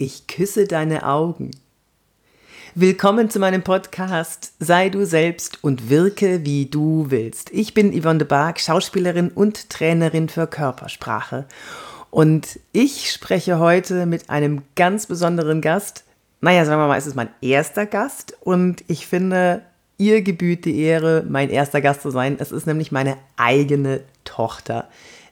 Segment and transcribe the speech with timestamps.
[0.00, 1.50] Ich küsse deine Augen.
[2.76, 7.50] Willkommen zu meinem Podcast Sei du selbst und wirke wie du willst.
[7.50, 11.46] Ich bin Yvonne de Barg, Schauspielerin und Trainerin für Körpersprache.
[12.10, 16.04] Und ich spreche heute mit einem ganz besonderen Gast.
[16.40, 19.62] Naja, sagen wir mal, es ist mein erster Gast und ich finde,
[19.96, 22.36] ihr gebührt die Ehre, mein erster Gast zu sein.
[22.38, 24.88] Es ist nämlich meine eigene Tochter.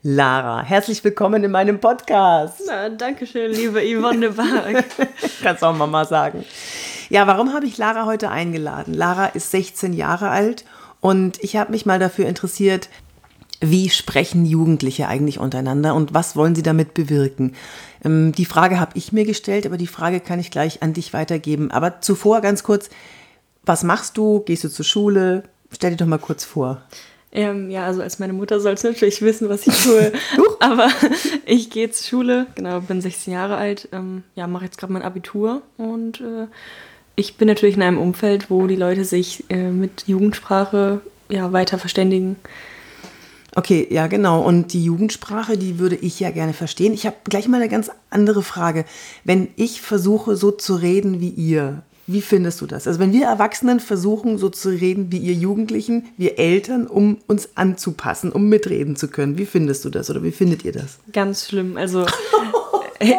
[0.08, 2.62] Lara, herzlich willkommen in meinem Podcast.
[2.64, 4.84] Na, Dankeschön, liebe Yvonne de Barg.
[5.42, 6.44] Kannst auch Mama sagen.
[7.08, 8.94] Ja, warum habe ich Lara heute eingeladen?
[8.94, 10.64] Lara ist 16 Jahre alt
[11.00, 12.88] und ich habe mich mal dafür interessiert,
[13.60, 17.56] wie sprechen Jugendliche eigentlich untereinander und was wollen sie damit bewirken?
[18.04, 21.14] Ähm, die Frage habe ich mir gestellt, aber die Frage kann ich gleich an dich
[21.14, 21.72] weitergeben.
[21.72, 22.90] Aber zuvor ganz kurz,
[23.64, 24.44] was machst du?
[24.46, 25.42] Gehst du zur Schule?
[25.72, 26.82] Stell dir doch mal kurz vor.
[27.32, 30.12] Ähm, ja, also als meine Mutter soll es natürlich wissen, was ich tue.
[30.60, 30.88] Aber
[31.44, 35.02] ich gehe zur Schule, genau, bin 16 Jahre alt, ähm, ja, mache jetzt gerade mein
[35.02, 36.46] Abitur und äh,
[37.16, 41.78] ich bin natürlich in einem Umfeld, wo die Leute sich äh, mit Jugendsprache ja, weiter
[41.78, 42.36] verständigen.
[43.54, 44.42] Okay, ja, genau.
[44.42, 46.92] Und die Jugendsprache, die würde ich ja gerne verstehen.
[46.92, 48.84] Ich habe gleich mal eine ganz andere Frage.
[49.24, 52.86] Wenn ich versuche, so zu reden wie ihr, wie findest du das?
[52.86, 57.50] Also wenn wir Erwachsenen versuchen, so zu reden wie ihr Jugendlichen, wir Eltern, um uns
[57.56, 60.98] anzupassen, um mitreden zu können, wie findest du das oder wie findet ihr das?
[61.12, 61.76] Ganz schlimm.
[61.76, 62.06] Also,
[63.00, 63.14] äh,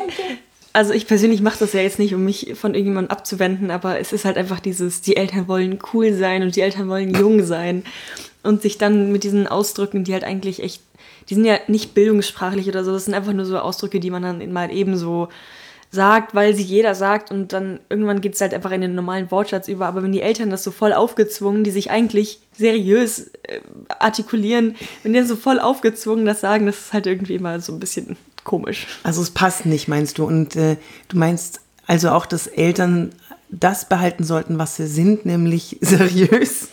[0.72, 4.14] also ich persönlich mache das ja jetzt nicht, um mich von irgendjemandem abzuwenden, aber es
[4.14, 7.84] ist halt einfach dieses, die Eltern wollen cool sein und die Eltern wollen jung sein
[8.44, 10.82] und sich dann mit diesen Ausdrücken, die halt eigentlich echt,
[11.30, 14.24] die sind ja nicht bildungssprachlich oder so, das sind einfach nur so Ausdrücke, die man
[14.24, 15.28] dann mal eben so
[15.90, 19.32] sagt, weil sie jeder sagt und dann irgendwann geht es halt einfach in den normalen
[19.32, 19.88] Wortschatz über.
[19.88, 23.62] Aber wenn die Eltern das so voll aufgezwungen, die sich eigentlich seriös äh,
[24.00, 27.74] artikulieren, wenn die dann so voll aufgezwungen das sagen, das ist halt irgendwie immer so
[27.74, 28.88] ein bisschen komisch.
[29.04, 30.26] Also es passt nicht, meinst du?
[30.26, 30.78] Und äh,
[31.08, 33.12] du meinst also auch, dass Eltern
[33.50, 36.70] das behalten sollten, was sie sind, nämlich seriös.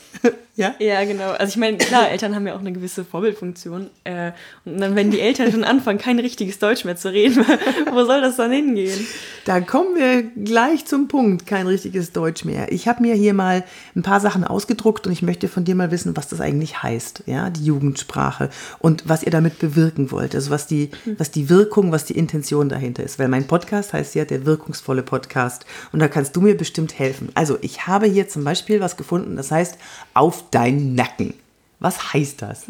[0.56, 0.74] Ja?
[0.78, 1.30] Ja, genau.
[1.32, 3.90] Also ich meine, klar, Eltern haben ja auch eine gewisse Vorbildfunktion.
[4.04, 4.30] Äh,
[4.64, 7.44] und dann, wenn die Eltern schon anfangen, kein richtiges Deutsch mehr zu reden,
[7.92, 9.04] wo soll das dann hingehen?
[9.46, 12.70] Da kommen wir gleich zum Punkt, kein richtiges Deutsch mehr.
[12.70, 13.64] Ich habe mir hier mal
[13.96, 17.24] ein paar Sachen ausgedruckt und ich möchte von dir mal wissen, was das eigentlich heißt,
[17.26, 18.48] ja, die Jugendsprache
[18.78, 20.36] und was ihr damit bewirken wollt.
[20.36, 23.18] Also was die, was die Wirkung, was die Intention dahinter ist.
[23.18, 27.30] Weil mein Podcast heißt ja der wirkungsvolle Podcast und da kannst du mir bestimmt helfen.
[27.34, 29.78] Also ich habe hier zum Beispiel was gefunden, das heißt
[30.14, 31.34] auf deinen Nacken.
[31.80, 32.66] Was heißt das?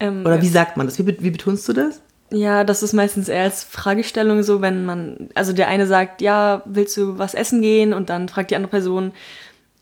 [0.00, 0.98] Ähm, Oder wie sagt man das?
[0.98, 2.00] Wie, wie betonst du das?
[2.30, 6.62] Ja, das ist meistens eher als Fragestellung so, wenn man, also der eine sagt, ja,
[6.64, 7.92] willst du was essen gehen?
[7.92, 9.12] Und dann fragt die andere Person,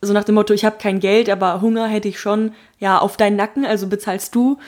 [0.02, 3.16] so nach dem Motto, ich habe kein Geld, aber Hunger hätte ich schon, ja, auf
[3.16, 4.58] deinen Nacken, also bezahlst du.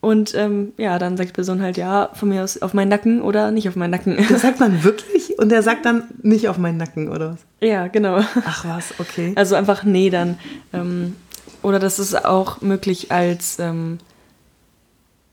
[0.00, 3.22] Und ähm, ja, dann sagt die Person halt, ja, von mir aus auf meinen Nacken
[3.22, 4.16] oder nicht auf meinen Nacken.
[4.30, 5.38] Das sagt man wirklich?
[5.38, 7.38] Und der sagt dann nicht auf meinen Nacken, oder was?
[7.60, 8.20] Ja, genau.
[8.44, 9.32] Ach was, okay.
[9.34, 10.38] Also einfach nee dann.
[10.72, 11.16] Ähm,
[11.62, 13.98] oder das ist auch möglich als, ähm,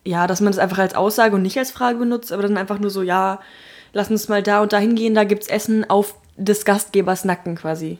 [0.03, 2.57] ja, dass man es das einfach als Aussage und nicht als Frage benutzt, aber dann
[2.57, 3.39] einfach nur so, ja,
[3.93, 7.55] lass uns mal da und da hingehen, da gibt es Essen auf des Gastgebers Nacken
[7.55, 7.99] quasi.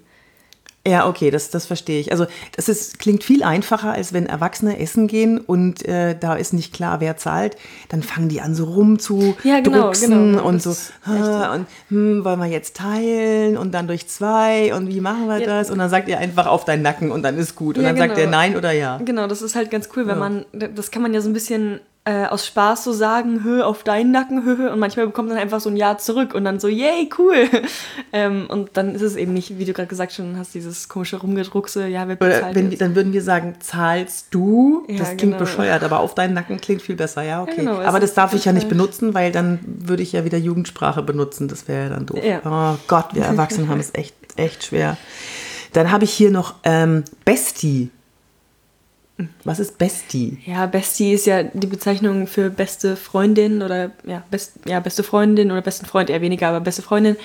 [0.85, 2.11] Ja, okay, das, das verstehe ich.
[2.11, 2.25] Also
[2.57, 6.73] das ist, klingt viel einfacher, als wenn Erwachsene essen gehen und äh, da ist nicht
[6.73, 7.55] klar, wer zahlt.
[7.87, 10.43] Dann fangen die an, so rum zu ja, genau, genau.
[10.45, 14.99] und das so, und hm, wollen wir jetzt teilen und dann durch zwei und wie
[14.99, 15.45] machen wir ja.
[15.45, 15.71] das?
[15.71, 17.77] Und dann sagt ihr einfach auf deinen Nacken und dann ist gut.
[17.77, 18.07] Und ja, dann genau.
[18.09, 18.97] sagt er nein oder ja.
[18.97, 21.79] Genau, das ist halt ganz cool, wenn man, das kann man ja so ein bisschen
[22.05, 25.61] äh, aus Spaß so sagen, hö, auf deinen Nacken, hö, und manchmal bekommt man einfach
[25.61, 27.47] so ein Ja zurück und dann so, yay, cool.
[28.11, 31.17] ähm, und dann ist es eben nicht, wie du gerade gesagt schon hast, dieses komische
[31.17, 34.83] Rumgedruckse, ja, wer bezahlt wenn, Dann würden wir sagen, zahlst du?
[34.89, 35.37] Ja, das klingt genau.
[35.37, 37.63] bescheuert, aber auf deinen Nacken klingt viel besser, ja, okay.
[37.63, 40.37] Ja, genau, aber das darf ich ja nicht benutzen, weil dann würde ich ja wieder
[40.37, 42.19] Jugendsprache benutzen, das wäre ja dann doof.
[42.21, 42.41] Ja.
[42.43, 44.97] Oh Gott, wir Erwachsenen haben es echt, echt schwer.
[45.71, 47.91] Dann habe ich hier noch ähm, Bestie.
[49.43, 50.39] Was ist Bestie?
[50.45, 55.51] Ja, Bestie ist ja die Bezeichnung für beste Freundin oder ja, best, ja beste Freundin
[55.51, 57.15] oder besten Freund eher weniger, aber beste Freundin.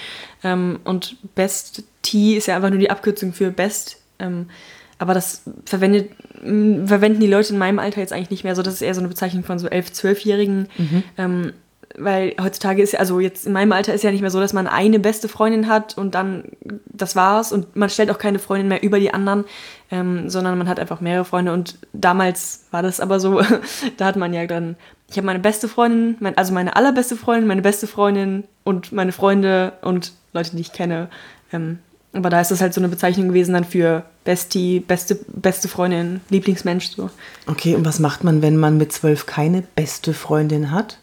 [0.45, 4.03] Ähm, und Bestie ist ja einfach nur die Abkürzung für Best.
[4.19, 4.51] Ähm,
[4.99, 6.11] aber das verwendet,
[6.43, 8.63] verwenden die Leute in meinem Alter jetzt eigentlich nicht mehr so.
[8.63, 10.69] Das ist eher so eine Bezeichnung von so 11-, 12-Jährigen.
[10.77, 11.03] Mhm.
[11.17, 11.53] Ähm,
[11.99, 14.53] weil heutzutage ist ja, also jetzt in meinem Alter ist ja nicht mehr so, dass
[14.53, 16.45] man eine beste Freundin hat und dann
[16.87, 19.45] das war's und man stellt auch keine Freundin mehr über die anderen,
[19.91, 23.41] ähm, sondern man hat einfach mehrere Freunde und damals war das aber so,
[23.97, 24.77] da hat man ja dann,
[25.11, 29.13] ich habe meine beste Freundin, mein, also meine allerbeste Freundin, meine beste Freundin und meine
[29.13, 31.09] Freunde und Leute, die ich kenne.
[31.53, 31.79] Ähm,
[32.13, 36.21] aber da ist das halt so eine Bezeichnung gewesen dann für Bestie, beste, beste Freundin,
[36.31, 37.11] Lieblingsmensch so.
[37.47, 40.99] Okay, und was macht man, wenn man mit zwölf keine beste Freundin hat?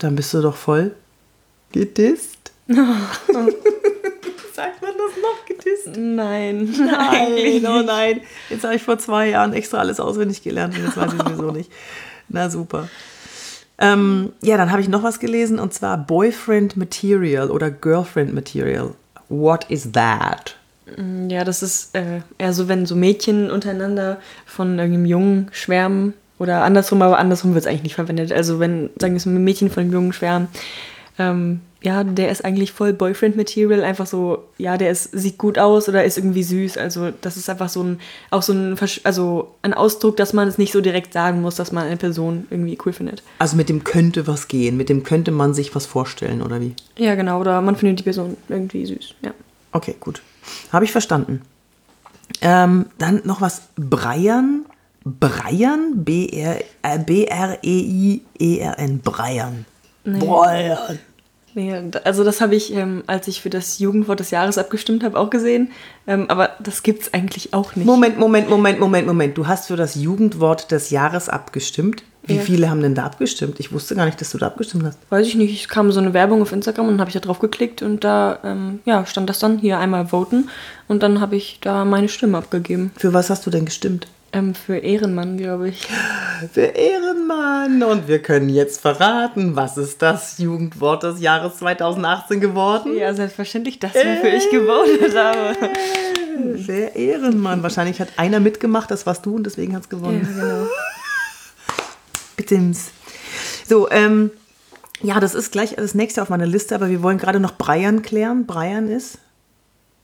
[0.00, 0.96] Dann bist du doch voll
[1.72, 2.50] gedisst.
[2.68, 2.82] Sagt
[4.82, 5.96] man das noch gedisst?
[5.96, 6.74] Nein.
[6.78, 8.20] Nein, oh nein.
[8.48, 11.50] Jetzt habe ich vor zwei Jahren extra alles auswendig gelernt und jetzt weiß ich sowieso
[11.50, 11.70] nicht.
[12.28, 12.88] Na super.
[13.78, 18.94] Ähm, ja, dann habe ich noch was gelesen und zwar Boyfriend Material oder Girlfriend Material.
[19.28, 20.56] What is that?
[21.28, 26.64] Ja, das ist äh, eher so, wenn so Mädchen untereinander von irgendeinem Jungen schwärmen oder
[26.64, 28.32] andersrum, aber andersrum wird es eigentlich nicht verwendet.
[28.32, 30.48] Also wenn, sagen wir mal, Mädchen von einem Jungen schwärmen,
[31.18, 35.88] ähm, ja, der ist eigentlich voll Boyfriend-Material, einfach so, ja, der ist, sieht gut aus
[35.88, 36.78] oder ist irgendwie süß.
[36.78, 38.00] Also das ist einfach so ein,
[38.30, 41.72] auch so ein, also ein Ausdruck, dass man es nicht so direkt sagen muss, dass
[41.72, 43.22] man eine Person irgendwie cool findet.
[43.38, 46.74] Also mit dem könnte was gehen, mit dem könnte man sich was vorstellen, oder wie?
[46.96, 49.32] Ja, genau, oder man findet die Person irgendwie süß, ja.
[49.72, 50.22] Okay, gut.
[50.72, 51.42] Habe ich verstanden.
[52.40, 53.62] Ähm, dann noch was.
[53.76, 54.64] Breiern.
[55.18, 56.04] Breiern.
[56.06, 59.00] äh, B-R-E-I-E-R-N.
[59.00, 59.64] Breiern.
[60.04, 60.18] Nee.
[60.18, 60.98] Breiern.
[61.52, 61.74] Nee,
[62.04, 65.30] also das habe ich, ähm, als ich für das Jugendwort des Jahres abgestimmt habe, auch
[65.30, 65.72] gesehen.
[66.06, 67.86] Ähm, aber das gibt es eigentlich auch nicht.
[67.86, 69.36] Moment, Moment, Moment, Moment, Moment.
[69.36, 72.04] Du hast für das Jugendwort des Jahres abgestimmt.
[72.22, 72.42] Wie Ja.
[72.42, 73.58] viele haben denn da abgestimmt?
[73.58, 74.98] Ich wusste gar nicht, dass du da abgestimmt hast.
[75.08, 77.20] Weiß ich nicht, es kam so eine Werbung auf Instagram und dann habe ich da
[77.20, 80.50] drauf geklickt und da ähm, ja, stand das dann hier einmal voten
[80.86, 82.92] und dann habe ich da meine Stimme abgegeben.
[82.96, 84.06] Für was hast du denn gestimmt?
[84.32, 85.88] Ähm, für Ehrenmann, glaube ich.
[86.52, 87.82] Für Ehrenmann.
[87.82, 92.96] Und wir können jetzt verraten, was ist das Jugendwort des Jahres 2018 geworden?
[92.96, 95.56] Ja, selbstverständlich das, wofür ich gewotet habe.
[96.64, 97.62] Für Ehrenmann.
[97.64, 100.28] Wahrscheinlich hat einer mitgemacht, das warst du und deswegen hat es Ja, gewonnen.
[100.32, 100.66] genau.
[102.36, 102.90] Bittims.
[103.66, 104.30] So, ähm,
[105.02, 108.02] ja, das ist gleich das nächste auf meiner Liste, aber wir wollen gerade noch Breiern
[108.02, 108.46] klären.
[108.46, 109.18] Breiern ist.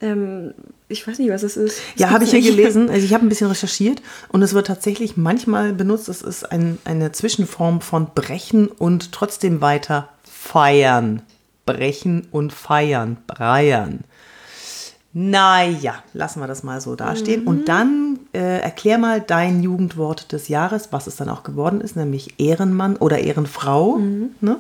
[0.01, 0.53] Ähm,
[0.89, 1.79] ich weiß nicht, was es ist.
[1.95, 2.47] Das Ja, habe ich nicht.
[2.47, 2.91] gelesen.
[2.91, 6.09] Also ich habe ein bisschen recherchiert und es wird tatsächlich manchmal benutzt.
[6.09, 11.23] Es ist ein, eine Zwischenform von brechen und trotzdem weiter feiern.
[11.65, 13.17] Brechen und feiern.
[13.27, 14.01] Breiern.
[15.13, 17.45] Naja, lassen wir das mal so dastehen.
[17.47, 21.97] Und dann äh, erklär mal dein Jugendwort des Jahres, was es dann auch geworden ist,
[21.97, 23.97] nämlich Ehrenmann oder Ehrenfrau.
[24.43, 24.57] Ne?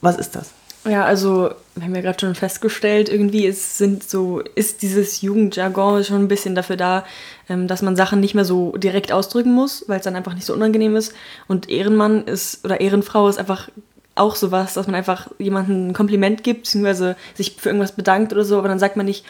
[0.00, 0.52] Was ist das?
[0.88, 6.04] Ja, also wir haben ja gerade schon festgestellt, irgendwie ist, sind so, ist dieses Jugendjargon
[6.04, 7.04] schon ein bisschen dafür da,
[7.48, 10.46] ähm, dass man Sachen nicht mehr so direkt ausdrücken muss, weil es dann einfach nicht
[10.46, 11.12] so unangenehm ist.
[11.48, 13.68] Und Ehrenmann ist oder Ehrenfrau ist einfach
[14.14, 18.44] auch sowas, dass man einfach jemandem ein Kompliment gibt, beziehungsweise sich für irgendwas bedankt oder
[18.44, 19.24] so, aber dann sagt man nicht,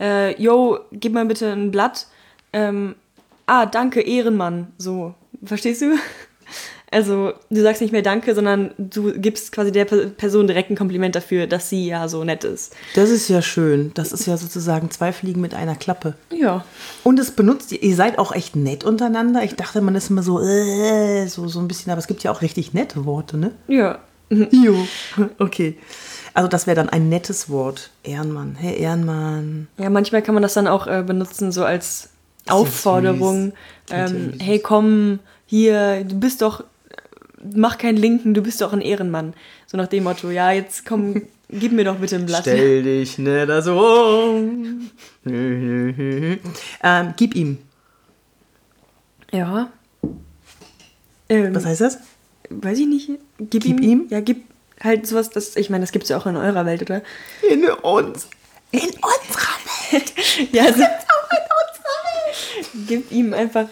[0.00, 2.06] äh, yo, gib mal bitte ein Blatt.
[2.52, 2.94] Ähm,
[3.46, 4.68] ah, danke, Ehrenmann.
[4.78, 5.14] So,
[5.44, 5.96] verstehst du?
[6.94, 10.76] Also, du sagst nicht mehr Danke, sondern du gibst quasi der Per- Person direkt ein
[10.76, 12.74] Kompliment dafür, dass sie ja so nett ist.
[12.94, 13.90] Das ist ja schön.
[13.94, 16.14] Das ist ja sozusagen zwei Fliegen mit einer Klappe.
[16.30, 16.64] Ja.
[17.02, 19.42] Und es benutzt, ihr seid auch echt nett untereinander.
[19.42, 22.30] Ich dachte, man ist immer so, äh, so, so ein bisschen, aber es gibt ja
[22.30, 23.50] auch richtig nette Worte, ne?
[23.66, 23.98] Ja.
[24.50, 24.76] Jo.
[25.38, 25.76] Okay.
[26.32, 27.90] Also das wäre dann ein nettes Wort.
[28.04, 28.56] Ehrenmann.
[28.58, 29.68] Hey, Ehrenmann.
[29.78, 32.08] Ja, manchmal kann man das dann auch äh, benutzen, so als
[32.48, 33.52] Aufforderung.
[33.90, 36.64] Ähm, hey, komm, hier, du bist doch,
[37.54, 39.34] mach keinen Linken, du bist doch ein Ehrenmann.
[39.66, 42.42] So nach dem Motto, ja, jetzt komm, gib mir doch bitte ein Blatt.
[42.42, 44.90] Stell dich nicht da so um.
[45.26, 47.58] ähm, gib ihm.
[49.32, 49.72] Ja.
[51.28, 51.98] Ähm, Was heißt das?
[52.50, 53.10] weiß ich nicht.
[53.38, 54.06] Gib, Gib ihm, ihm?
[54.10, 54.44] Ja, gib
[54.80, 57.02] halt sowas, das, ich meine, das gibt es ja auch in eurer Welt, oder?
[57.48, 58.28] In uns.
[58.70, 59.54] In unserer
[59.90, 60.12] Welt.
[60.52, 60.82] Ja, also,
[62.88, 63.66] gib ihm einfach,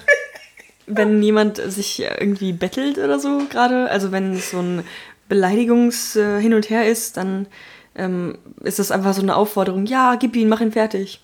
[0.96, 4.82] wenn jemand sich irgendwie bettelt oder so gerade, also wenn es so ein
[5.28, 7.46] Beleidigungs äh, hin und her ist, dann
[7.94, 11.20] ähm, ist das einfach so eine Aufforderung, ja, gib ihn, mach ihn fertig.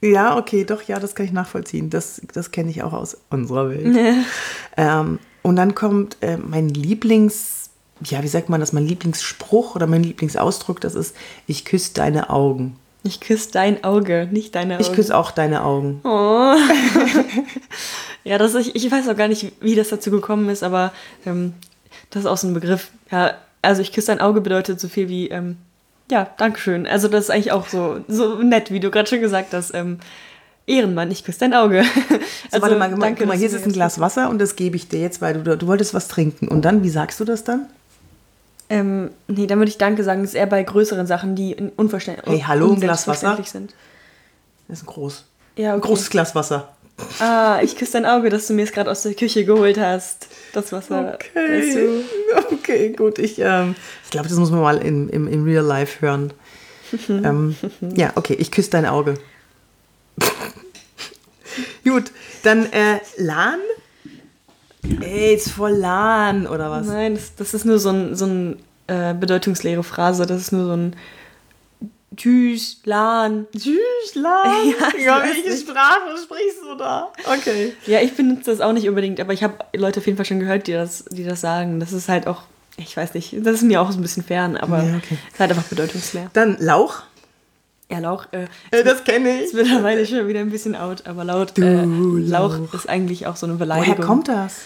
[0.00, 1.90] Ja, okay, doch, ja, das kann ich nachvollziehen.
[1.90, 3.96] Das, das kenne ich auch aus unserer Welt.
[4.76, 7.70] Ähm, und dann kommt äh, mein Lieblings,
[8.04, 11.16] ja, wie sagt man das, mein Lieblingsspruch oder mein Lieblingsausdruck, das ist,
[11.48, 12.76] ich küsse deine Augen.
[13.02, 14.82] Ich küsse dein Auge, nicht deine Augen.
[14.82, 16.00] Ich küsse auch deine Augen.
[16.04, 16.54] Oh.
[18.28, 20.92] ja, das ich, ich weiß auch gar nicht, wie das dazu gekommen ist, aber
[21.24, 21.54] ähm,
[22.10, 22.90] das ist auch so ein Begriff.
[23.10, 25.56] Ja, also ich küsse dein Auge bedeutet so viel wie, ähm,
[26.10, 26.86] ja, Dankeschön.
[26.86, 29.74] Also das ist eigentlich auch so, so nett, wie du gerade schon gesagt hast.
[29.74, 29.98] Ähm,
[30.66, 31.82] Ehrenmann, ich küsse dein Auge.
[32.50, 34.88] So, warte mal, danke, guck mal hier ist ein Glas Wasser und das gebe ich
[34.88, 36.48] dir jetzt, weil du, du wolltest was trinken.
[36.48, 37.66] Und dann, wie sagst du das dann?
[38.70, 40.22] Ähm, nee, dann würde ich Danke sagen.
[40.22, 43.38] Das ist eher bei größeren Sachen, die unverständlich Hey, hallo, ein Glas Wasser?
[43.44, 43.74] sind.
[44.66, 45.24] Das ist ein groß.
[45.56, 45.88] Ja, Ein okay.
[45.88, 46.68] großes Glas Wasser.
[47.20, 50.28] Ah, ich küsse dein Auge, dass du mir es gerade aus der Küche geholt hast.
[50.52, 51.18] Das Wasser.
[51.34, 52.04] Weißt du?
[52.52, 53.18] Okay, gut.
[53.18, 56.32] Ich, ähm, ich glaube, das muss man mal im, im, im Real Life hören.
[57.08, 57.54] ähm,
[57.94, 59.14] ja, okay, ich küsse dein Auge.
[61.84, 62.10] gut,
[62.42, 63.60] dann äh, Lan?
[65.00, 66.86] Ey, ist voll Lan, oder was?
[66.86, 70.26] Nein, das, das ist nur so ein, so ein äh, bedeutungsleere Phrase.
[70.26, 70.96] Das ist nur so ein
[72.16, 73.46] Tschüss, Lan.
[73.56, 74.74] Tschüss, Lan.
[74.98, 75.62] Ja, ich welche nicht.
[75.68, 77.12] Sprache sprichst du da?
[77.24, 77.74] Okay.
[77.86, 80.40] Ja, ich benutze das auch nicht unbedingt, aber ich habe Leute auf jeden Fall schon
[80.40, 81.80] gehört, die das, die das sagen.
[81.80, 82.42] Das ist halt auch,
[82.76, 85.18] ich weiß nicht, das ist mir auch so ein bisschen fern, aber Ja, okay.
[85.28, 86.30] es ist halt einfach bedeutungsleer.
[86.32, 87.02] Dann Lauch.
[87.90, 91.58] Ja, Lauch äh, Äh, das kenne ist mittlerweile schon wieder ein bisschen out, aber laut
[91.58, 93.96] äh, Lauch ist eigentlich auch so eine Beleidigung.
[93.98, 94.56] Woher kommt das?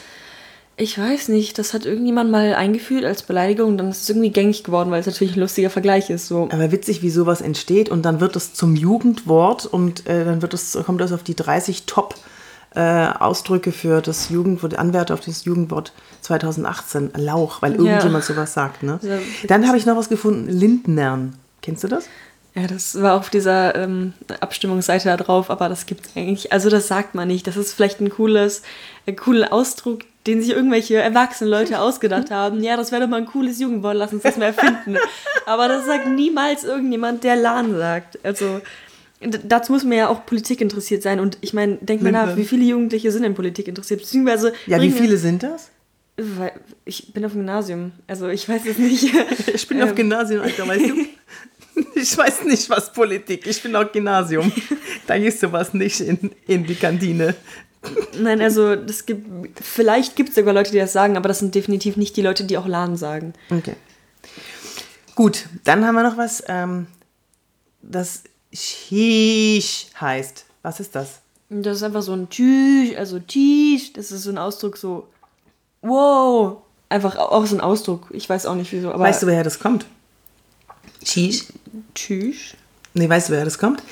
[0.77, 4.65] Ich weiß nicht, das hat irgendjemand mal eingeführt als Beleidigung, dann ist es irgendwie gängig
[4.65, 6.29] geworden, weil es natürlich ein lustiger Vergleich ist.
[6.29, 6.49] So.
[6.51, 10.55] Aber witzig, wie sowas entsteht und dann wird es zum Jugendwort und äh, dann wird
[10.55, 12.15] es, kommt das auf die 30 Top
[12.75, 18.83] äh, Ausdrücke für das Jugendwort, Anwärter auf das Jugendwort 2018, Lauch, weil irgendjemand sowas sagt.
[18.83, 18.99] Ne?
[19.03, 19.19] Ja.
[19.47, 21.37] Dann habe ich noch was gefunden, Lindnern.
[21.61, 22.07] Kennst du das?
[22.55, 26.53] Ja, das war auf dieser ähm, Abstimmungsseite da drauf, aber das gibt's eigentlich.
[26.53, 27.47] Also das sagt man nicht.
[27.47, 28.63] Das ist vielleicht ein cooles,
[29.07, 32.63] ein cooler Ausdruck, den sich irgendwelche erwachsenen Leute ausgedacht haben.
[32.63, 34.97] Ja, das wäre doch mal ein cooles Jugendwort, lass uns das mal erfinden.
[35.47, 38.19] aber das sagt niemals irgendjemand, der Lan sagt.
[38.25, 38.61] Also
[39.45, 41.21] dazu muss man ja auch Politik interessiert sein.
[41.21, 44.01] Und ich meine, denk mal nach, wie viele Jugendliche sind in Politik interessiert?
[44.01, 45.71] Beziehungsweise Ja, wie viele sind das?
[46.85, 47.93] Ich bin auf dem Gymnasium.
[48.07, 49.13] Also ich weiß es nicht.
[49.55, 50.95] Ich bin auf Gymnasium, Alter, weißt du?
[51.95, 53.47] Ich weiß nicht, was Politik.
[53.47, 54.53] Ich bin auf Gymnasium.
[55.07, 57.35] Da gehst du was nicht in, in die Kantine.
[58.19, 59.27] Nein, also das gibt,
[59.61, 62.45] vielleicht gibt es sogar Leute, die das sagen, aber das sind definitiv nicht die Leute,
[62.45, 63.35] die auch LAN sagen.
[63.51, 63.75] Okay.
[65.15, 66.87] Gut, dann haben wir noch was, ähm,
[67.83, 68.23] das
[68.53, 70.45] Shish heißt.
[70.63, 71.21] Was ist das?
[71.51, 75.09] Das ist einfach so ein Tschüss, also Tschüss, das ist so ein Ausdruck so,
[75.83, 76.59] wow,
[76.89, 78.09] einfach auch so ein Ausdruck.
[78.11, 79.87] Ich weiß auch nicht wieso, aber weißt du, woher das kommt?
[81.05, 81.47] Shish?
[81.95, 82.55] Tschüss.
[82.95, 83.83] Nee, weißt du, woher das kommt?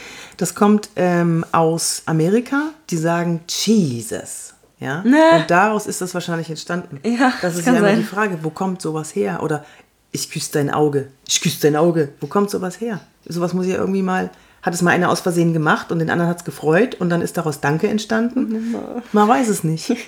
[0.41, 2.71] Das kommt ähm, aus Amerika.
[2.89, 4.55] Die sagen Jesus.
[4.79, 5.03] Ja?
[5.03, 5.19] Ne.
[5.37, 6.99] Und daraus ist das wahrscheinlich entstanden.
[7.05, 7.99] Ja, das ist ja immer sein.
[7.99, 9.43] die Frage, wo kommt sowas her?
[9.43, 9.67] Oder
[10.13, 11.09] ich küsse dein Auge.
[11.29, 12.15] Ich küsse dein Auge.
[12.21, 13.01] Wo kommt sowas her?
[13.29, 14.31] Sowas muss ja irgendwie mal.
[14.63, 17.21] Hat es mal einer aus Versehen gemacht und den anderen hat es gefreut und dann
[17.21, 18.75] ist daraus Danke entstanden?
[19.13, 19.95] Man weiß es nicht.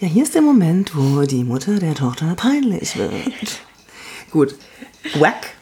[0.00, 3.12] Ja, hier ist der Moment, wo die Mutter der Tochter peinlich wird.
[4.32, 4.56] Gut.
[5.14, 5.53] Whack.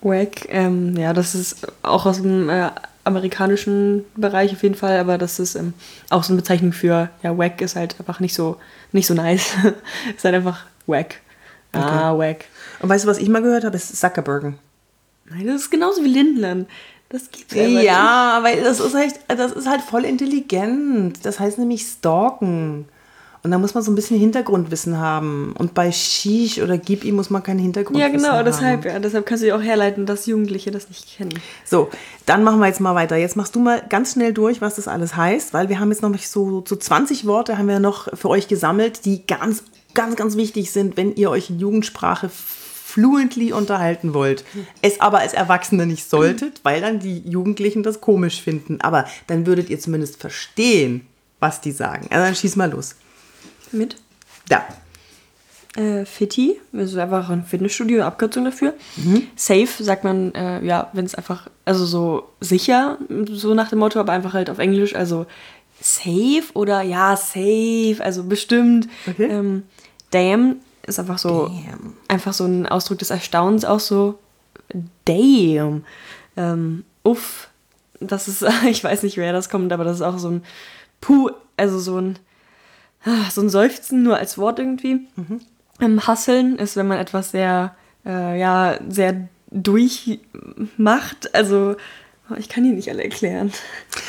[0.00, 2.70] Wack, ähm, ja, das ist auch aus dem äh,
[3.04, 5.74] amerikanischen Bereich auf jeden Fall, aber das ist ähm,
[6.10, 8.56] auch so eine Bezeichnung für, ja, Wack ist halt einfach nicht so,
[8.92, 9.54] nicht so nice.
[10.16, 11.20] ist halt einfach Wack.
[11.72, 12.46] Ah, Wack.
[12.80, 13.76] Und weißt du, was ich mal gehört habe?
[13.76, 14.58] Ist Zuckerbergen.
[15.26, 16.68] Nein, das ist genauso wie Lindland.
[17.08, 17.82] Das gibt's nicht.
[17.82, 21.24] Ja, weil das ist halt, das ist halt voll intelligent.
[21.24, 22.86] Das heißt nämlich stalken.
[23.42, 25.54] Und da muss man so ein bisschen Hintergrundwissen haben.
[25.56, 28.44] Und bei Shish oder Gib ihm muss man kein Hintergrundwissen Ja, genau, haben.
[28.44, 28.98] deshalb, ja.
[28.98, 31.34] Deshalb kannst du dir auch herleiten, dass Jugendliche das nicht kennen.
[31.64, 31.88] So,
[32.26, 33.16] dann machen wir jetzt mal weiter.
[33.16, 36.02] Jetzt machst du mal ganz schnell durch, was das alles heißt, weil wir haben jetzt
[36.02, 39.62] noch so, so 20 Worte haben wir noch für euch gesammelt, die ganz,
[39.94, 42.30] ganz, ganz wichtig sind, wenn ihr euch in Jugendsprache
[42.88, 44.44] fluently unterhalten wollt.
[44.82, 48.80] Es aber als Erwachsene nicht solltet, weil dann die Jugendlichen das komisch finden.
[48.80, 51.06] Aber dann würdet ihr zumindest verstehen,
[51.38, 52.06] was die sagen.
[52.10, 52.96] Also dann schieß mal los.
[53.72, 53.96] Mit?
[54.48, 54.64] Da.
[55.76, 58.74] Äh, Fitti, das ist einfach ein Fitnessstudio, Abkürzung dafür.
[59.36, 62.98] Safe sagt man, äh, ja, wenn es einfach, also so sicher,
[63.30, 65.26] so nach dem Motto, aber einfach halt auf Englisch, also
[65.80, 68.88] safe oder ja, safe, also bestimmt.
[69.06, 69.26] Okay.
[69.26, 69.62] Ähm,
[70.10, 70.56] damn
[70.86, 71.94] ist einfach so, Damn.
[72.08, 74.18] einfach so ein Ausdruck des Erstaunens, auch so
[75.04, 75.84] damn.
[76.36, 77.48] Ähm, uff,
[78.00, 80.44] das ist, ich weiß nicht, wer das kommt, aber das ist auch so ein
[81.00, 82.18] Puh, also so ein
[83.30, 85.06] so ein Seufzen nur als Wort irgendwie.
[85.80, 87.74] Ähm, Hasseln ist, wenn man etwas sehr,
[88.04, 91.34] äh, ja, sehr durchmacht.
[91.34, 91.76] Also,
[92.36, 93.52] ich kann die nicht alle erklären.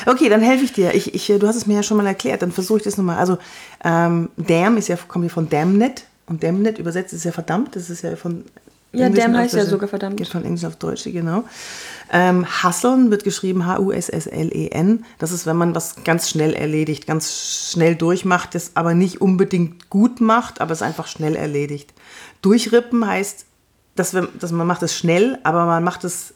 [0.06, 0.94] Okay, dann helfe ich dir.
[0.94, 3.18] Ich, ich, du hast es mir ja schon mal erklärt, dann versuche ich das nochmal.
[3.18, 3.38] Also,
[3.84, 6.04] ähm, damn ist ja, kommt ja von damned.
[6.26, 7.74] Und damned übersetzt ist ja verdammt.
[7.74, 8.44] Das ist ja von.
[8.92, 10.16] Ja, damn heißt ja sogar verdammt.
[10.16, 11.44] Geht von Englisch auf Deutsch, genau.
[12.12, 15.04] Ähm, Hasseln wird geschrieben H-U-S-S-L-E-N.
[15.18, 19.90] Das ist, wenn man was ganz schnell erledigt, ganz schnell durchmacht, das aber nicht unbedingt
[19.90, 21.92] gut macht, aber es einfach schnell erledigt.
[22.42, 23.46] Durchrippen heißt,
[23.94, 26.34] dass, wir, dass man macht es schnell, aber man macht es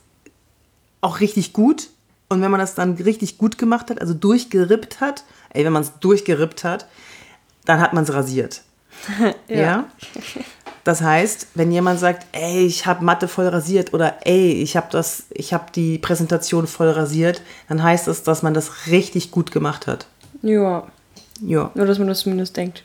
[1.01, 1.89] auch richtig gut.
[2.29, 5.83] Und wenn man das dann richtig gut gemacht hat, also durchgerippt hat, ey, wenn man
[5.83, 6.87] es durchgerippt hat,
[7.65, 8.63] dann hat man es rasiert.
[9.49, 9.87] ja.
[10.85, 14.89] Das heißt, wenn jemand sagt, ey, ich habe Mathe voll rasiert oder ey, ich habe
[14.91, 19.51] das, ich habe die Präsentation voll rasiert, dann heißt es, dass man das richtig gut
[19.51, 20.07] gemacht hat.
[20.43, 20.87] Ja,
[21.41, 21.71] Ja.
[21.75, 22.85] nur dass man das zumindest denkt.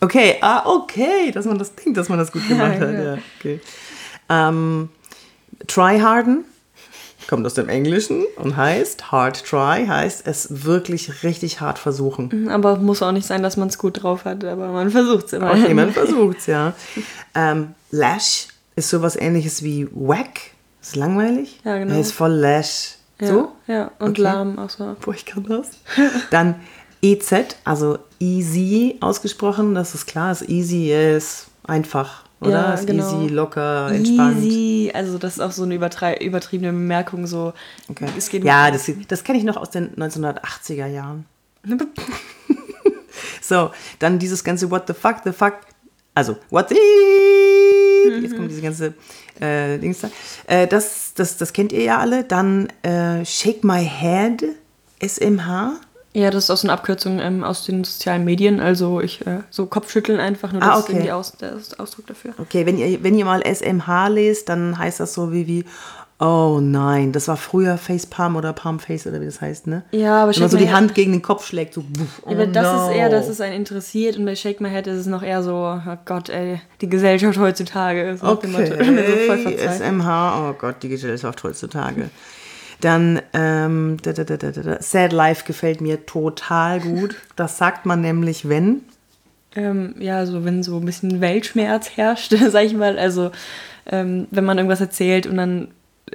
[0.00, 2.92] Okay, ah, okay, dass man das denkt, dass man das gut gemacht hat.
[2.92, 3.02] Ja.
[3.14, 3.60] Ja, okay.
[4.28, 4.88] Ähm,
[5.66, 6.44] tryharden
[7.28, 12.48] kommt aus dem Englischen und heißt hard try, heißt es wirklich richtig hart versuchen.
[12.48, 15.32] Aber muss auch nicht sein, dass man es gut drauf hat, aber man versucht es
[15.34, 15.50] immer.
[15.50, 16.72] Okay, man versucht's, ja.
[17.34, 20.40] Ähm, lash ist sowas ähnliches wie whack.
[20.80, 21.60] Ist langweilig?
[21.64, 21.94] Ja, genau.
[21.94, 22.94] Er ist voll lash.
[23.20, 23.52] Ja, So?
[23.66, 24.22] Ja, und Okay.
[24.22, 24.96] lahm auch so.
[25.00, 25.70] Boah, ich kann das.
[26.30, 26.54] Dann
[27.02, 32.50] EZ, also easy ausgesprochen, das ist klar, ist easy ist einfach, oder?
[32.50, 33.22] Ja, ist genau.
[33.22, 34.42] easy, locker, entspannt.
[34.42, 37.52] Easy, also das ist auch so eine übertriebene Bemerkung, so.
[37.88, 38.06] Okay.
[38.16, 41.26] Es geht Ja, das, das kenne ich noch aus den 1980er Jahren.
[43.48, 45.54] So, dann dieses ganze What the fuck, the fuck.
[46.14, 46.76] Also, what the.
[48.20, 48.94] Jetzt kommt diese ganze
[49.40, 50.10] äh, Dings da.
[50.46, 52.24] Äh, das, das, das kennt ihr ja alle.
[52.24, 54.44] Dann äh, Shake My Head,
[55.00, 55.80] SMH.
[56.14, 58.60] Ja, das ist auch so eine Abkürzung ähm, aus den sozialen Medien.
[58.60, 60.92] Also ich so so Kopfschütteln einfach, nur das Ah, ist okay.
[60.92, 62.32] irgendwie aus, der ist Ausdruck dafür.
[62.38, 65.64] Okay, wenn ihr, wenn ihr mal SMH lest, dann heißt das so wie, wie
[66.20, 69.84] oh nein, das war früher Facepalm oder Palmface oder wie das heißt, ne?
[69.92, 71.82] Ja, aber Wenn man so die Head- Hand gegen den Kopf schlägt, so.
[71.82, 72.88] buff, Oh Aber das no.
[72.90, 75.44] ist eher, dass es einen interessiert und bei Shake My Head ist es noch eher
[75.44, 78.64] so, oh Gott, ey, die Gesellschaft heutzutage ist dem Motto.
[78.66, 79.56] so Okay.
[79.68, 82.10] SMH, oh Gott, die Gesellschaft heutzutage.
[82.80, 84.82] Dann ähm, da, da, da, da, da.
[84.82, 87.16] Sad Life gefällt mir total gut.
[87.36, 88.82] Das sagt man nämlich, wenn.
[89.56, 92.98] Ähm, ja, so wenn so ein bisschen Weltschmerz herrscht, sag ich mal.
[92.98, 93.30] Also
[93.86, 95.68] ähm, wenn man irgendwas erzählt und dann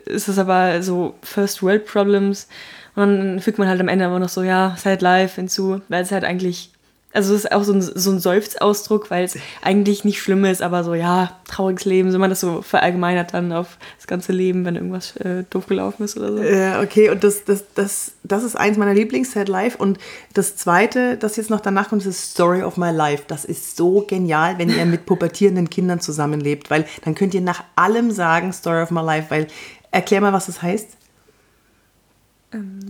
[0.05, 2.47] ist es aber so First World Problems
[2.95, 6.03] und dann fügt man halt am Ende immer noch so, ja, Sad Life hinzu, weil
[6.03, 6.71] es halt eigentlich,
[7.13, 10.63] also es ist auch so ein, so ein Seufzausdruck, weil es eigentlich nicht schlimm ist,
[10.63, 14.65] aber so, ja, trauriges Leben, so man das so verallgemeinert dann auf das ganze Leben,
[14.65, 16.41] wenn irgendwas äh, doof gelaufen ist oder so.
[16.41, 19.77] Äh, okay, und das, das, das, das ist eins meiner Lieblings, Sad Life.
[19.77, 19.99] Und
[20.33, 23.25] das zweite, das jetzt noch danach kommt, ist Story of My Life.
[23.27, 27.63] Das ist so genial, wenn ihr mit pubertierenden Kindern zusammenlebt, weil dann könnt ihr nach
[27.75, 29.47] allem sagen Story of My Life, weil
[29.91, 30.89] erklär mal, was das heißt.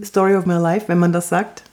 [0.04, 1.64] Story of My Life, wenn man das sagt.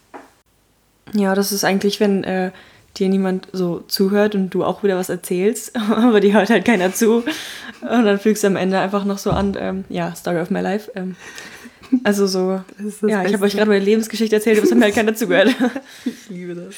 [1.13, 2.51] Ja, das ist eigentlich, wenn äh,
[2.97, 6.93] dir niemand so zuhört und du auch wieder was erzählst, aber dir hört halt keiner
[6.93, 7.23] zu.
[7.81, 10.59] Und dann fügst du am Ende einfach noch so an, ähm, ja, Story of my
[10.61, 10.91] life.
[10.95, 11.15] Ähm,
[12.03, 12.61] also so,
[13.05, 15.49] ja, ich habe euch gerade meine Lebensgeschichte erzählt, aber es hat mir halt keiner zugehört.
[16.05, 16.75] Ich liebe das.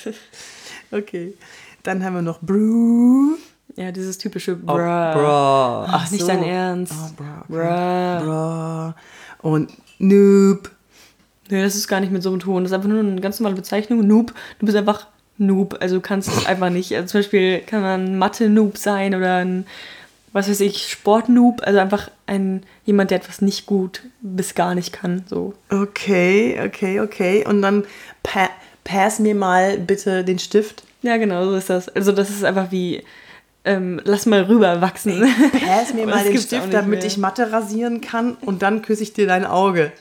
[0.92, 1.36] Okay.
[1.84, 3.36] Dann haben wir noch Brew.
[3.76, 4.76] ja, dieses typische Oh, Bruh.
[4.76, 5.86] Bra.
[5.88, 6.94] Ach, nicht dein Ernst.
[6.96, 7.46] Oh, bra, okay.
[7.48, 8.26] Bruh.
[8.26, 8.96] Bra.
[9.42, 10.72] Und Noob.
[11.54, 12.64] Nee, das ist gar nicht mit so einem Ton.
[12.64, 14.08] Das ist einfach nur eine ganz normale Bezeichnung.
[14.08, 14.34] Noob.
[14.58, 15.06] Du bist einfach
[15.38, 15.78] Noob.
[15.80, 16.96] Also du kannst es einfach nicht.
[16.96, 19.68] Also zum Beispiel kann man ein Mathe-Noob sein oder ein,
[20.32, 21.62] was weiß ich, Sport-Noob.
[21.64, 25.26] Also einfach ein jemand, der etwas nicht gut bis gar nicht kann.
[25.30, 25.54] So.
[25.70, 27.46] Okay, okay, okay.
[27.46, 27.86] Und dann
[28.24, 28.50] pa
[28.84, 30.84] pass mir mal bitte den Stift.
[31.04, 31.88] Ja, genau, so ist das.
[31.88, 33.04] Also das ist einfach wie,
[33.64, 35.24] ähm, lass mal rüber wachsen.
[35.68, 37.06] Pass mir mal den Stift, damit mehr.
[37.06, 39.92] ich Mathe rasieren kann und dann küsse ich dir dein Auge.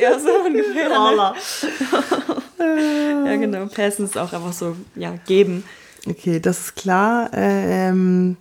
[0.00, 0.90] Ja, so ungefähr.
[2.58, 3.22] Ne?
[3.26, 3.66] Ja, genau.
[3.66, 5.62] Passen ist auch einfach so, ja, geben.
[6.08, 7.30] Okay, das ist klar.
[7.32, 8.36] Ähm,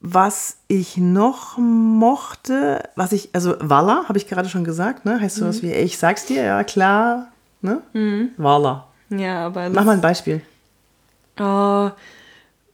[0.00, 5.20] was ich noch mochte, was ich, also Walla, habe ich gerade schon gesagt, ne?
[5.20, 7.28] Heißt sowas wie, ich sag's dir, ja klar,
[7.60, 7.82] ne?
[8.38, 8.88] Walla.
[9.10, 9.68] Ja, aber.
[9.70, 10.40] Mach mal ein Beispiel.
[11.38, 11.90] Oh,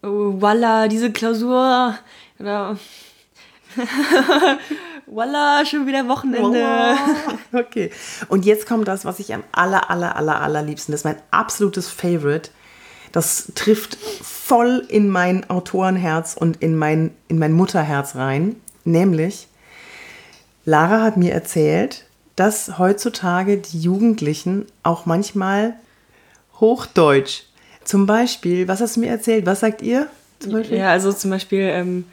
[0.03, 1.95] voila, diese Klausur.
[2.39, 2.77] Oder.
[5.07, 6.63] voila, schon wieder Wochenende.
[6.63, 6.97] Walla.
[7.53, 7.91] Okay.
[8.29, 11.89] Und jetzt kommt das, was ich am aller, aller, aller, allerliebsten, das ist mein absolutes
[11.89, 12.51] Favorite.
[13.13, 18.57] Das trifft voll in mein Autorenherz und in mein, in mein Mutterherz rein.
[18.85, 19.49] Nämlich,
[20.65, 25.75] Lara hat mir erzählt, dass heutzutage die Jugendlichen auch manchmal
[26.61, 27.43] Hochdeutsch,
[27.85, 29.47] zum Beispiel, was hast du mir erzählt?
[29.47, 30.09] Was sagt ihr?
[30.39, 30.79] Zum Beispiel?
[30.79, 32.05] Ja, also zum Beispiel, ähm,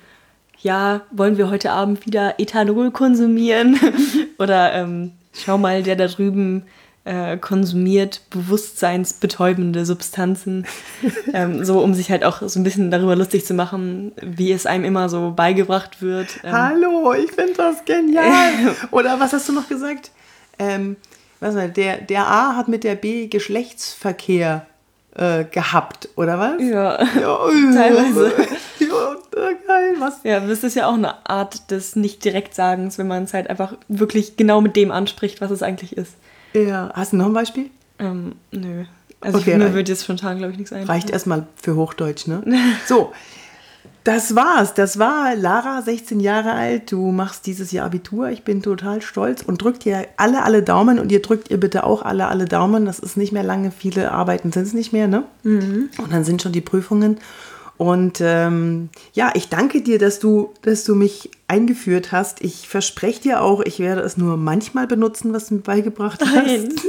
[0.59, 3.79] ja, wollen wir heute Abend wieder Ethanol konsumieren?
[4.39, 6.63] Oder ähm, schau mal, der da drüben
[7.07, 10.65] äh, konsumiert bewusstseinsbetäubende Substanzen.
[11.33, 14.65] ähm, so, um sich halt auch so ein bisschen darüber lustig zu machen, wie es
[14.65, 16.39] einem immer so beigebracht wird.
[16.43, 18.51] Ähm, Hallo, ich finde das genial.
[18.91, 20.11] Oder was hast du noch gesagt?
[20.59, 20.97] Ähm,
[21.39, 24.65] was war, der, der A hat mit der B Geschlechtsverkehr
[25.15, 26.61] äh, gehabt, oder was?
[26.61, 27.01] ja.
[27.19, 27.37] Ja,
[27.73, 28.33] Teilweise.
[28.79, 29.15] Ja,
[29.77, 30.19] geil, was?
[30.23, 34.37] Ja, das ist ja auch eine Art des Nicht-Direktsagens, wenn man es halt einfach wirklich
[34.37, 36.13] genau mit dem anspricht, was es eigentlich ist.
[36.53, 37.69] Ja, hast du noch ein Beispiel?
[37.99, 38.85] Ähm, nö.
[39.21, 39.73] Also Okay, ich, mir reicht.
[39.75, 40.83] würde jetzt spontan, glaube ich, nichts ein.
[40.83, 42.43] Reicht erstmal für Hochdeutsch, ne?
[42.87, 43.11] So,
[44.03, 44.73] das war's.
[44.73, 46.91] Das war Lara, 16 Jahre alt.
[46.91, 48.29] Du machst dieses Jahr Abitur.
[48.29, 50.97] Ich bin total stolz und drückt dir alle, alle Daumen.
[50.99, 52.85] Und ihr drückt ihr bitte auch alle, alle Daumen.
[52.85, 53.71] Das ist nicht mehr lange.
[53.71, 55.23] Viele Arbeiten sind es nicht mehr, ne?
[55.43, 57.17] Und dann sind schon die Prüfungen.
[57.77, 62.43] Und ähm, ja, ich danke dir, dass du, dass du mich eingeführt hast.
[62.43, 66.33] Ich verspreche dir auch, ich werde es nur manchmal benutzen, was du mir beigebracht hast.
[66.33, 66.73] Nein.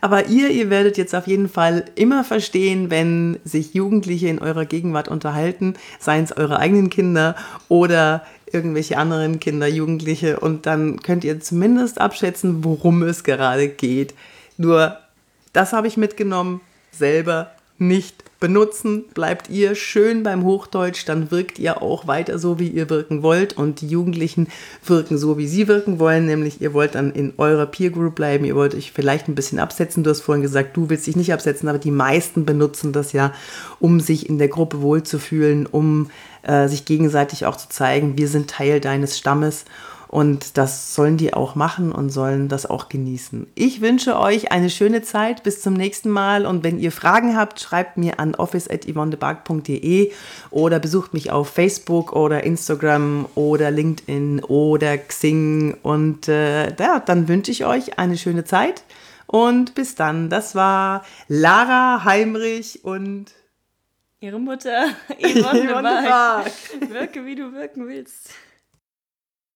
[0.00, 4.64] Aber ihr, ihr werdet jetzt auf jeden Fall immer verstehen, wenn sich Jugendliche in eurer
[4.64, 7.36] Gegenwart unterhalten, seien es eure eigenen Kinder
[7.68, 14.14] oder irgendwelche anderen Kinder, Jugendliche und dann könnt ihr zumindest abschätzen, worum es gerade geht.
[14.56, 14.96] Nur
[15.52, 16.60] das habe ich mitgenommen,
[16.92, 22.68] selber nicht benutzen, bleibt ihr schön beim Hochdeutsch, dann wirkt ihr auch weiter so, wie
[22.68, 23.56] ihr wirken wollt.
[23.56, 24.48] Und die Jugendlichen
[24.84, 28.44] wirken so, wie sie wirken wollen, nämlich ihr wollt dann in eurer Peer Group bleiben,
[28.44, 31.32] ihr wollt euch vielleicht ein bisschen absetzen, du hast vorhin gesagt, du willst dich nicht
[31.32, 33.32] absetzen, aber die meisten benutzen das ja,
[33.78, 36.10] um sich in der Gruppe wohlzufühlen, um
[36.42, 39.64] äh, sich gegenseitig auch zu zeigen, wir sind Teil deines Stammes
[40.10, 43.46] und das sollen die auch machen und sollen das auch genießen.
[43.54, 45.44] Ich wünsche euch eine schöne Zeit.
[45.44, 46.46] Bis zum nächsten Mal.
[46.46, 50.10] Und wenn ihr Fragen habt, schreibt mir an office.yvonnebark.de
[50.50, 55.76] oder besucht mich auf Facebook oder Instagram oder LinkedIn oder Xing.
[55.84, 58.82] Und äh, ja, dann wünsche ich euch eine schöne Zeit.
[59.28, 60.28] Und bis dann.
[60.28, 63.26] Das war Lara Heimrich und
[64.18, 64.86] ihre Mutter
[65.20, 66.44] Yvonne, Yvonne
[66.88, 68.30] Wirke, wie du wirken willst.